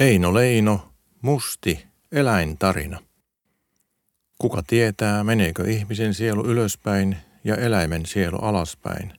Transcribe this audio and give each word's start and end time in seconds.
Eino 0.00 0.34
Leino, 0.34 0.92
musti, 1.22 1.86
eläintarina. 2.12 3.00
Kuka 4.38 4.62
tietää, 4.66 5.24
meneekö 5.24 5.70
ihmisen 5.70 6.14
sielu 6.14 6.46
ylöspäin 6.46 7.16
ja 7.44 7.56
eläimen 7.56 8.06
sielu 8.06 8.36
alaspäin? 8.36 9.12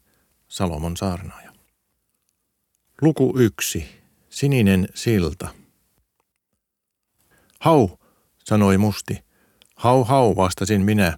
Salomon 0.47 0.97
saarnaaja. 0.97 1.53
Luku 3.01 3.33
yksi. 3.37 4.03
Sininen 4.29 4.87
silta. 4.95 5.47
Hau, 7.59 7.89
sanoi 8.43 8.77
musti. 8.77 9.23
Hau 9.75 10.03
hau, 10.03 10.35
vastasin 10.35 10.81
minä. 10.81 11.17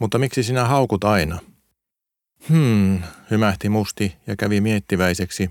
Mutta 0.00 0.18
miksi 0.18 0.42
sinä 0.42 0.64
haukut 0.64 1.04
aina? 1.04 1.38
Hmm, 2.48 3.02
hymähti 3.30 3.68
musti 3.68 4.16
ja 4.26 4.36
kävi 4.36 4.60
miettiväiseksi. 4.60 5.50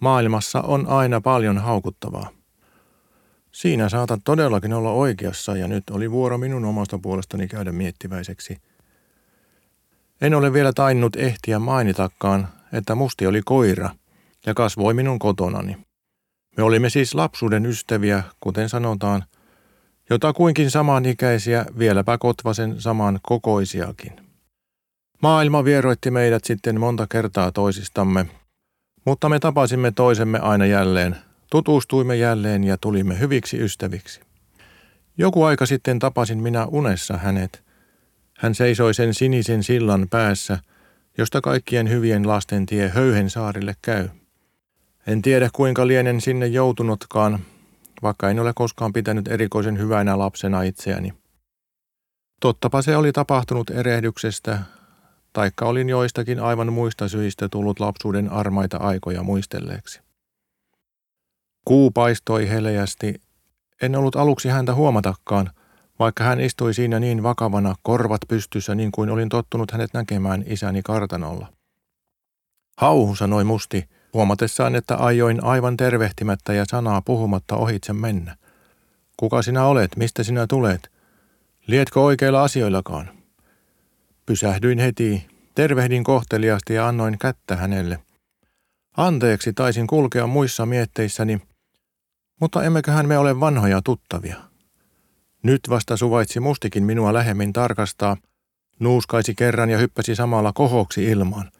Maailmassa 0.00 0.60
on 0.60 0.86
aina 0.86 1.20
paljon 1.20 1.58
haukuttavaa. 1.58 2.43
Siinä 3.54 3.88
saatat 3.88 4.20
todellakin 4.24 4.72
olla 4.72 4.90
oikeassa 4.90 5.56
ja 5.56 5.68
nyt 5.68 5.90
oli 5.90 6.10
vuoro 6.10 6.38
minun 6.38 6.64
omasta 6.64 6.98
puolestani 6.98 7.48
käydä 7.48 7.72
miettiväiseksi. 7.72 8.58
En 10.20 10.34
ole 10.34 10.52
vielä 10.52 10.72
tainnut 10.72 11.16
ehtiä 11.16 11.58
mainitakaan, 11.58 12.48
että 12.72 12.94
musti 12.94 13.26
oli 13.26 13.42
koira 13.44 13.90
ja 14.46 14.54
kasvoi 14.54 14.94
minun 14.94 15.18
kotonani. 15.18 15.76
Me 16.56 16.62
olimme 16.62 16.90
siis 16.90 17.14
lapsuuden 17.14 17.66
ystäviä, 17.66 18.22
kuten 18.40 18.68
sanotaan, 18.68 19.24
jotakuinkin 20.10 20.70
samanikäisiä, 20.70 21.66
vieläpä 21.78 22.18
kotvasen 22.18 22.80
saman 22.80 23.20
kokoisiakin. 23.22 24.12
Maailma 25.22 25.64
vieroitti 25.64 26.10
meidät 26.10 26.44
sitten 26.44 26.80
monta 26.80 27.06
kertaa 27.10 27.52
toisistamme, 27.52 28.26
mutta 29.04 29.28
me 29.28 29.38
tapasimme 29.38 29.90
toisemme 29.90 30.38
aina 30.38 30.66
jälleen 30.66 31.16
Tutustuimme 31.50 32.16
jälleen 32.16 32.64
ja 32.64 32.78
tulimme 32.78 33.18
hyviksi 33.18 33.60
ystäviksi. 33.60 34.20
Joku 35.18 35.42
aika 35.42 35.66
sitten 35.66 35.98
tapasin 35.98 36.42
minä 36.42 36.66
unessa 36.66 37.16
hänet. 37.16 37.64
Hän 38.38 38.54
seisoi 38.54 38.94
sen 38.94 39.14
sinisen 39.14 39.62
sillan 39.62 40.06
päässä, 40.10 40.58
josta 41.18 41.40
kaikkien 41.40 41.90
hyvien 41.90 42.28
lasten 42.28 42.66
tie 42.66 42.88
Höyhen 42.88 43.30
saarille 43.30 43.76
käy. 43.82 44.08
En 45.06 45.22
tiedä 45.22 45.50
kuinka 45.52 45.86
lienen 45.86 46.20
sinne 46.20 46.46
joutunutkaan, 46.46 47.38
vaikka 48.02 48.30
en 48.30 48.40
ole 48.40 48.52
koskaan 48.54 48.92
pitänyt 48.92 49.28
erikoisen 49.28 49.78
hyvänä 49.78 50.18
lapsena 50.18 50.62
itseäni. 50.62 51.12
Tottapa 52.40 52.82
se 52.82 52.96
oli 52.96 53.12
tapahtunut 53.12 53.70
erehdyksestä, 53.70 54.58
taikka 55.32 55.66
olin 55.66 55.88
joistakin 55.88 56.40
aivan 56.40 56.72
muista 56.72 57.08
syistä 57.08 57.48
tullut 57.48 57.80
lapsuuden 57.80 58.32
armaita 58.32 58.76
aikoja 58.76 59.22
muistelleeksi. 59.22 60.03
Kuu 61.64 61.90
paistoi 61.90 62.48
heleästi. 62.48 63.20
En 63.82 63.96
ollut 63.96 64.16
aluksi 64.16 64.48
häntä 64.48 64.74
huomatakaan, 64.74 65.50
vaikka 65.98 66.24
hän 66.24 66.40
istui 66.40 66.74
siinä 66.74 67.00
niin 67.00 67.22
vakavana, 67.22 67.74
korvat 67.82 68.20
pystyssä 68.28 68.74
niin 68.74 68.92
kuin 68.92 69.10
olin 69.10 69.28
tottunut 69.28 69.70
hänet 69.70 69.94
näkemään 69.94 70.44
isäni 70.46 70.82
kartanolla. 70.82 71.48
Hauhu, 72.78 73.14
sanoi 73.14 73.44
musti, 73.44 73.88
huomatessaan, 74.12 74.74
että 74.74 74.96
ajoin 74.96 75.44
aivan 75.44 75.76
tervehtimättä 75.76 76.52
ja 76.52 76.64
sanaa 76.68 77.02
puhumatta 77.02 77.56
ohitse 77.56 77.92
mennä. 77.92 78.36
Kuka 79.16 79.42
sinä 79.42 79.66
olet, 79.66 79.96
mistä 79.96 80.22
sinä 80.22 80.46
tulet? 80.46 80.92
Lietkö 81.66 82.00
oikeilla 82.00 82.42
asioillakaan? 82.42 83.10
Pysähdyin 84.26 84.78
heti, 84.78 85.26
tervehdin 85.54 86.04
kohteliasti 86.04 86.74
ja 86.74 86.88
annoin 86.88 87.18
kättä 87.18 87.56
hänelle. 87.56 87.98
Anteeksi, 88.96 89.52
taisin 89.52 89.86
kulkea 89.86 90.26
muissa 90.26 90.66
mietteissäni, 90.66 91.40
mutta 92.40 92.62
emmeköhän 92.62 93.08
me 93.08 93.18
ole 93.18 93.40
vanhoja 93.40 93.82
tuttavia. 93.84 94.36
Nyt 95.42 95.60
vasta 95.68 95.96
suvaitsi 95.96 96.40
mustikin 96.40 96.84
minua 96.84 97.14
lähemmin 97.14 97.52
tarkastaa, 97.52 98.16
nuuskaisi 98.78 99.34
kerran 99.34 99.70
ja 99.70 99.78
hyppäsi 99.78 100.14
samalla 100.14 100.52
kohoksi 100.52 101.04
ilmaan. 101.04 101.50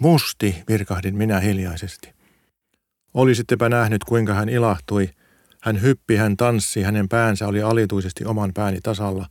Musti, 0.00 0.62
virkahdin 0.68 1.16
minä 1.16 1.40
hiljaisesti. 1.40 2.12
Olisittepä 3.14 3.68
nähnyt, 3.68 4.04
kuinka 4.04 4.34
hän 4.34 4.48
ilahtui. 4.48 5.10
Hän 5.62 5.82
hyppi, 5.82 6.16
hän 6.16 6.36
tanssi, 6.36 6.82
hänen 6.82 7.08
päänsä 7.08 7.48
oli 7.48 7.62
alituisesti 7.62 8.24
oman 8.24 8.50
pääni 8.54 8.78
tasalla. 8.82 9.26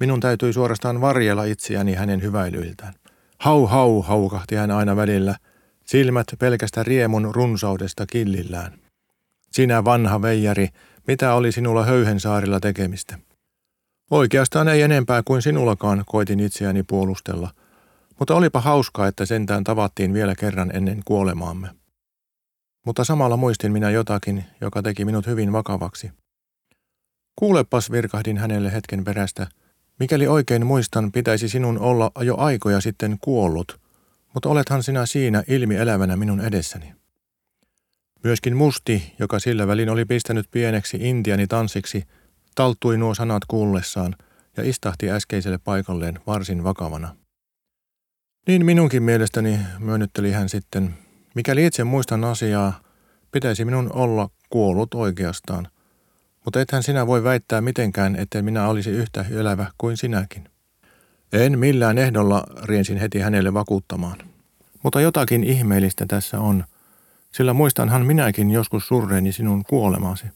Minun 0.00 0.20
täytyi 0.20 0.52
suorastaan 0.52 1.00
varjella 1.00 1.44
itseäni 1.44 1.94
hänen 1.94 2.22
hyväilyiltään. 2.22 2.94
Hau 3.40 3.66
hau, 3.66 4.02
haukahti 4.02 4.54
hän 4.54 4.70
aina 4.70 4.96
välillä, 4.96 5.36
silmät 5.86 6.26
pelkästä 6.38 6.82
riemun 6.82 7.34
runsaudesta 7.34 8.06
killillään. 8.06 8.85
Sinä 9.56 9.84
vanha 9.84 10.22
veijari, 10.22 10.68
mitä 11.06 11.34
oli 11.34 11.52
sinulla 11.52 11.84
höyhensaarilla 11.84 12.60
tekemistä? 12.60 13.18
Oikeastaan 14.10 14.68
ei 14.68 14.82
enempää 14.82 15.22
kuin 15.22 15.42
sinullakaan, 15.42 16.04
koitin 16.06 16.40
itseäni 16.40 16.82
puolustella. 16.82 17.50
Mutta 18.18 18.34
olipa 18.34 18.60
hauskaa, 18.60 19.06
että 19.06 19.26
sentään 19.26 19.64
tavattiin 19.64 20.12
vielä 20.12 20.34
kerran 20.34 20.76
ennen 20.76 21.02
kuolemaamme. 21.04 21.68
Mutta 22.86 23.04
samalla 23.04 23.36
muistin 23.36 23.72
minä 23.72 23.90
jotakin, 23.90 24.44
joka 24.60 24.82
teki 24.82 25.04
minut 25.04 25.26
hyvin 25.26 25.52
vakavaksi. 25.52 26.10
Kuulepas, 27.36 27.90
virkahdin 27.90 28.38
hänelle 28.38 28.72
hetken 28.72 29.04
perästä. 29.04 29.46
Mikäli 30.00 30.26
oikein 30.26 30.66
muistan, 30.66 31.12
pitäisi 31.12 31.48
sinun 31.48 31.78
olla 31.78 32.10
jo 32.20 32.36
aikoja 32.36 32.80
sitten 32.80 33.16
kuollut, 33.20 33.80
mutta 34.34 34.48
olethan 34.48 34.82
sinä 34.82 35.06
siinä 35.06 35.42
ilmi 35.48 35.76
elävänä 35.76 36.16
minun 36.16 36.40
edessäni. 36.40 37.05
Myöskin 38.26 38.56
Musti, 38.56 39.14
joka 39.18 39.38
sillä 39.38 39.66
välin 39.66 39.90
oli 39.90 40.04
pistänyt 40.04 40.46
pieneksi 40.50 40.96
intiani 41.00 41.46
tanssiksi, 41.46 42.04
talttui 42.54 42.98
nuo 42.98 43.14
sanat 43.14 43.42
kuullessaan 43.48 44.16
ja 44.56 44.68
istahti 44.68 45.10
äskeiselle 45.10 45.58
paikalleen 45.58 46.20
varsin 46.26 46.64
vakavana. 46.64 47.16
Niin 48.46 48.66
minunkin 48.66 49.02
mielestäni 49.02 49.58
myönnytteli 49.78 50.32
hän 50.32 50.48
sitten, 50.48 50.94
mikäli 51.34 51.66
itse 51.66 51.84
muistan 51.84 52.24
asiaa, 52.24 52.80
pitäisi 53.32 53.64
minun 53.64 53.92
olla 53.92 54.30
kuollut 54.50 54.94
oikeastaan. 54.94 55.68
Mutta 56.44 56.60
ethän 56.60 56.82
sinä 56.82 57.06
voi 57.06 57.24
väittää 57.24 57.60
mitenkään, 57.60 58.16
että 58.16 58.42
minä 58.42 58.68
olisi 58.68 58.90
yhtä 58.90 59.24
elävä 59.30 59.66
kuin 59.78 59.96
sinäkin. 59.96 60.48
En 61.32 61.58
millään 61.58 61.98
ehdolla 61.98 62.44
riensin 62.62 62.98
heti 62.98 63.18
hänelle 63.18 63.54
vakuuttamaan. 63.54 64.18
Mutta 64.82 65.00
jotakin 65.00 65.44
ihmeellistä 65.44 66.04
tässä 66.08 66.40
on– 66.40 66.64
sillä 67.36 67.52
muistanhan 67.52 68.06
minäkin 68.06 68.50
joskus 68.50 68.88
surreeni 68.88 69.32
sinun 69.32 69.62
kuolemasi. 69.68 70.26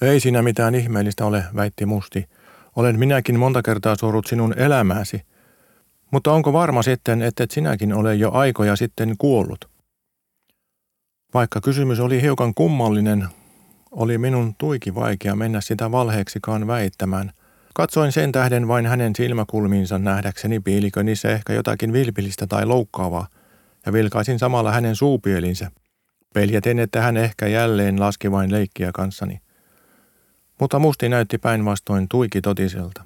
Ei 0.00 0.20
siinä 0.20 0.42
mitään 0.42 0.74
ihmeellistä 0.74 1.26
ole, 1.26 1.44
väitti 1.56 1.86
Musti. 1.86 2.28
Olen 2.76 2.98
minäkin 2.98 3.38
monta 3.38 3.62
kertaa 3.62 3.96
surut 4.00 4.26
sinun 4.26 4.58
elämääsi. 4.58 5.22
Mutta 6.10 6.32
onko 6.32 6.52
varma 6.52 6.82
sitten, 6.82 7.22
että 7.22 7.46
sinäkin 7.50 7.92
ole 7.92 8.14
jo 8.14 8.32
aikoja 8.32 8.76
sitten 8.76 9.14
kuollut? 9.18 9.70
Vaikka 11.34 11.60
kysymys 11.60 12.00
oli 12.00 12.22
hiukan 12.22 12.54
kummallinen, 12.54 13.26
oli 13.90 14.18
minun 14.18 14.54
tuiki 14.58 14.94
vaikea 14.94 15.36
mennä 15.36 15.60
sitä 15.60 15.90
valheeksikaan 15.90 16.66
väittämään. 16.66 17.32
Katsoin 17.74 18.12
sen 18.12 18.32
tähden 18.32 18.68
vain 18.68 18.86
hänen 18.86 19.12
silmäkulmiinsa 19.16 19.98
nähdäkseni 19.98 20.60
piilikö 20.60 21.02
niissä 21.02 21.30
ehkä 21.30 21.52
jotakin 21.52 21.92
vilpillistä 21.92 22.46
tai 22.46 22.66
loukkaavaa, 22.66 23.26
ja 23.86 23.92
vilkaisin 23.92 24.38
samalla 24.38 24.72
hänen 24.72 24.96
suupielinsä– 24.96 25.70
Peljäten, 26.32 26.78
että 26.78 27.02
hän 27.02 27.16
ehkä 27.16 27.46
jälleen 27.46 28.00
laski 28.00 28.30
vain 28.30 28.52
leikkiä 28.52 28.90
kanssani. 28.94 29.40
Mutta 30.60 30.78
musti 30.78 31.08
näytti 31.08 31.38
päinvastoin 31.38 32.08
tuiki 32.08 32.40
totiselta. 32.40 33.04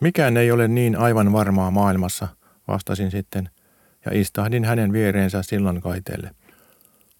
Mikään 0.00 0.36
ei 0.36 0.50
ole 0.50 0.68
niin 0.68 0.96
aivan 0.96 1.32
varmaa 1.32 1.70
maailmassa, 1.70 2.28
vastasin 2.68 3.10
sitten, 3.10 3.50
ja 4.06 4.20
istahdin 4.20 4.64
hänen 4.64 4.92
viereensä 4.92 5.42
sillan 5.42 5.80
kaiteelle. 5.80 6.30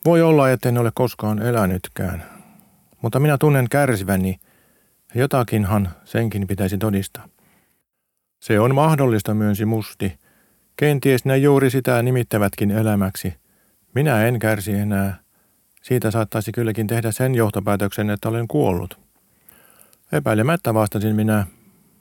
Voi 0.05 0.23
olla, 0.23 0.51
etten 0.51 0.79
ole 0.79 0.91
koskaan 0.95 1.43
elänytkään, 1.43 2.25
mutta 3.03 3.21
minä 3.21 3.39
tunnen 3.39 3.67
kärsiväni, 3.71 4.41
ja 5.15 5.21
jotakinhan 5.21 5.89
senkin 6.05 6.47
pitäisi 6.47 6.79
todistaa. 6.79 7.29
Se 8.43 8.61
on 8.61 8.75
mahdollista, 8.75 9.35
myönsi 9.35 9.65
musti. 9.65 10.19
Kenties 10.77 11.25
ne 11.25 11.37
juuri 11.37 11.71
sitä 11.71 12.03
nimittävätkin 12.03 12.71
elämäksi, 12.71 13.35
minä 13.95 14.27
en 14.27 14.39
kärsi 14.39 14.73
enää. 14.73 15.19
Siitä 15.83 16.11
saattaisi 16.11 16.53
kylläkin 16.53 16.87
tehdä 16.87 17.13
sen 17.13 17.35
johtopäätöksen, 17.35 18.11
että 18.11 18.29
olen 18.29 18.49
kuollut. 18.49 19.01
Epäilemättä 20.13 20.75
vastasin 20.75 21.17
minä, 21.17 21.47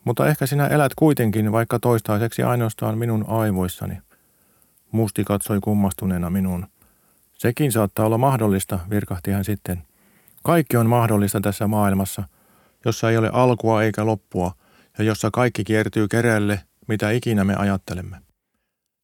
mutta 0.03 0.27
ehkä 0.27 0.45
sinä 0.45 0.67
elät 0.67 0.95
kuitenkin 0.95 1.51
vaikka 1.51 1.79
toistaiseksi 1.79 2.43
ainoastaan 2.43 2.97
minun 2.97 3.25
aivoissani. 3.27 3.97
Musti 4.91 5.23
katsoi 5.23 5.59
kummastuneena 5.59 6.29
minuun. 6.29 6.67
Sekin 7.33 7.71
saattaa 7.71 8.05
olla 8.05 8.17
mahdollista, 8.17 8.79
virkahti 8.89 9.31
hän 9.31 9.45
sitten. 9.45 9.83
Kaikki 10.43 10.77
on 10.77 10.89
mahdollista 10.89 11.41
tässä 11.41 11.67
maailmassa, 11.67 12.23
jossa 12.85 13.09
ei 13.09 13.17
ole 13.17 13.29
alkua 13.33 13.83
eikä 13.83 14.05
loppua, 14.05 14.51
ja 14.97 15.03
jossa 15.03 15.29
kaikki 15.33 15.63
kiertyy 15.63 16.07
kerälle, 16.07 16.61
mitä 16.87 17.11
ikinä 17.11 17.43
me 17.43 17.55
ajattelemme. 17.55 18.28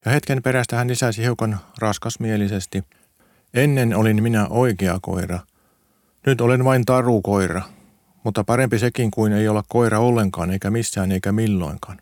Ja 0.06 0.12
hetken 0.12 0.44
perästä 0.44 0.76
hän 0.76 0.88
lisäsi 0.88 1.22
hiukan 1.22 1.60
raskasmielisesti. 1.78 2.84
Ennen 3.54 3.96
olin 3.96 4.24
minä 4.24 4.48
oikea 4.48 5.00
koira. 5.02 5.40
Nyt 6.26 6.42
olen 6.42 6.64
vain 6.64 6.86
tarukoira, 6.86 7.62
mutta 8.24 8.44
parempi 8.44 8.80
sekin 8.80 9.12
kuin 9.12 9.34
ei 9.34 9.48
olla 9.48 9.64
koira 9.68 10.00
ollenkaan 10.00 10.52
eikä 10.52 10.72
missään 10.72 11.12
eikä 11.12 11.32
milloinkaan. 11.32 11.98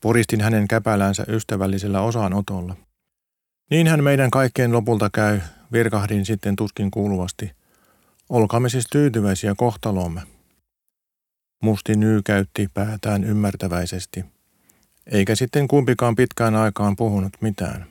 Poristin 0.00 0.40
hänen 0.40 0.68
käpälänsä 0.68 1.24
ystävällisellä 1.28 2.00
osanotolla. 2.00 2.76
Niinhän 3.70 4.04
meidän 4.04 4.30
kaikkeen 4.30 4.72
lopulta 4.72 5.10
käy, 5.12 5.40
virkahdin 5.72 6.26
sitten 6.26 6.56
tuskin 6.56 6.90
kuuluvasti. 6.90 7.52
Olkaamme 8.28 8.68
siis 8.68 8.86
tyytyväisiä 8.92 9.54
kohtaloomme. 9.56 10.22
Musti 11.62 11.96
nyykäytti 11.96 12.68
päätään 12.74 13.24
ymmärtäväisesti, 13.24 14.24
eikä 15.06 15.34
sitten 15.34 15.68
kumpikaan 15.68 16.16
pitkään 16.16 16.54
aikaan 16.54 16.96
puhunut 16.96 17.32
mitään. 17.40 17.86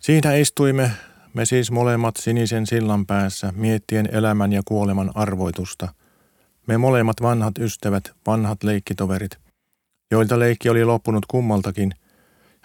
Siinä 0.00 0.34
istuimme, 0.34 0.90
me 1.34 1.44
siis 1.44 1.70
molemmat 1.70 2.16
sinisen 2.16 2.66
sillan 2.66 3.06
päässä, 3.06 3.52
miettien 3.56 4.08
elämän 4.12 4.52
ja 4.52 4.62
kuoleman 4.64 5.10
arvoitusta. 5.14 5.88
Me 6.66 6.78
molemmat 6.78 7.22
vanhat 7.22 7.58
ystävät, 7.58 8.12
vanhat 8.26 8.62
leikkitoverit, 8.62 9.38
joilta 10.10 10.38
leikki 10.38 10.68
oli 10.68 10.84
loppunut 10.84 11.26
kummaltakin, 11.26 11.92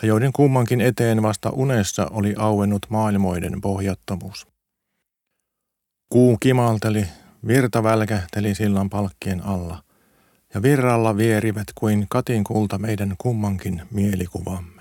ja 0.02 0.08
joiden 0.08 0.34
kummankin 0.34 0.82
eteen 0.82 1.22
vasta 1.22 1.50
unessa 1.50 2.08
oli 2.12 2.36
auennut 2.38 2.86
maailmoiden 2.90 3.62
pohjattomuus. 3.62 4.48
Kuu 6.10 6.38
kimalteli, 6.38 7.06
virta 7.48 7.84
välkähteli 7.84 8.56
sillan 8.56 8.90
palkkien 8.90 9.46
alla, 9.46 9.84
ja 10.54 10.62
virralla 10.62 11.18
vierivät 11.18 11.68
kuin 11.76 12.06
katin 12.10 12.44
kulta 12.44 12.78
meidän 12.78 13.16
kummankin 13.18 13.82
mielikuvamme. 13.92 14.79